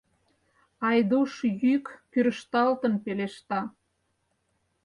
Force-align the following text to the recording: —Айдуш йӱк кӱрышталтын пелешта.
—Айдуш 0.89 1.33
йӱк 1.63 1.85
кӱрышталтын 2.11 2.93
пелешта. 3.03 3.61